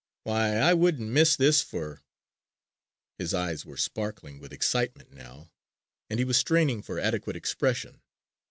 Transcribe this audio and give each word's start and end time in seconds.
Why, 0.23 0.55
I 0.57 0.73
wouldn't 0.73 1.11
miss 1.11 1.35
this 1.35 1.61
for" 1.61 2.01
His 3.19 3.35
eyes 3.35 3.67
were 3.67 3.77
sparkling 3.77 4.39
with 4.39 4.51
excitement 4.51 5.11
now 5.11 5.51
and 6.09 6.17
he 6.17 6.25
was 6.25 6.37
straining 6.37 6.81
for 6.81 6.97
adequate 6.97 7.35
expression. 7.35 8.01